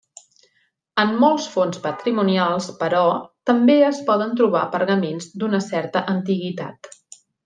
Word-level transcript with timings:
En 1.03 1.11
molts 1.23 1.43
fons 1.55 1.81
patrimonials, 1.83 2.69
però, 2.79 3.03
també 3.53 3.75
es 3.93 3.99
poden 4.11 4.33
trobar 4.43 4.63
pergamins 4.77 5.29
d'una 5.45 5.61
certa 5.71 6.03
antiguitat. 6.19 6.91